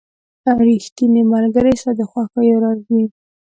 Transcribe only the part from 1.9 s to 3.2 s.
د خوښیو راز وي.